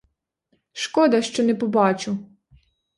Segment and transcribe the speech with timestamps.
[0.73, 2.17] Шкода, що не побачу!